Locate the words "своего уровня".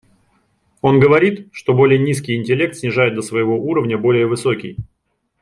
3.21-3.99